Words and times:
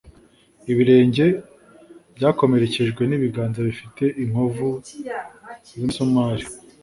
ibirenge 0.71 1.25
byakomerekejwe 2.15 3.01
n'ibiganza 3.05 3.59
bifite 3.67 4.03
inkovu 4.23 4.67
z'imisumari. 5.67 6.45